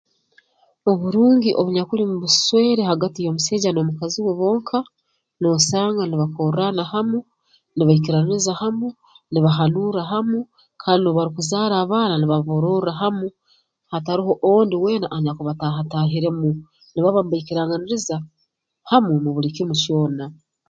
Oburungi 0.91 1.49
obunyakuli 1.59 2.03
mu 2.11 2.15
buswere 2.23 2.81
hagati 2.91 3.17
y'omusaija 3.21 3.69
n'omukazi 3.71 4.19
we 4.25 4.33
bonka 4.39 4.79
noosanga 5.39 6.03
nibakorraana 6.05 6.83
hamu 6.91 7.19
nibaikirraaniza 7.75 8.51
hamu 8.61 8.87
nibahanuura 9.31 10.01
hamu 10.11 10.39
kandi 10.81 10.99
n'obu 11.01 11.17
barukuzaara 11.17 11.75
abaana 11.83 12.13
nibaboororra 12.17 12.91
hamu 13.01 13.27
hataroho 13.91 14.33
ondi 14.53 14.75
weena 14.83 15.07
anyakubatahataahiremu 15.15 16.49
nibaba 16.93 17.21
mbaikaranganiriza 17.25 18.15
hamu 18.89 19.11
mu 19.23 19.29
buli 19.35 19.49
kimu 19.55 19.73
kyona 19.81 20.25